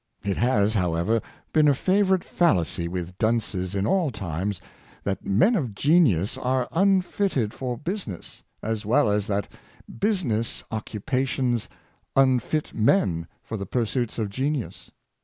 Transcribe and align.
It 0.23 0.37
has, 0.37 0.73
however, 0.73 1.21
been 1.53 1.67
a 1.67 1.75
favorite 1.75 2.23
fallacy 2.23 2.87
with 2.87 3.15
dunces 3.19 3.75
in 3.75 3.85
all 3.85 4.09
times, 4.09 4.59
that 5.03 5.27
men 5.27 5.55
of 5.55 5.75
genius 5.75 6.39
are 6.39 6.67
unfitted 6.71 7.53
for 7.53 7.77
business, 7.77 8.41
as 8.63 8.83
well 8.83 9.11
as 9.11 9.27
that 9.27 9.47
business 9.99 10.63
occupations 10.71 11.69
unfit 12.15 12.73
men 12.73 13.27
for 13.43 13.57
the 13.57 13.67
pur 13.67 13.85
suits 13.85 14.17
of 14.17 14.31
genius. 14.31 14.89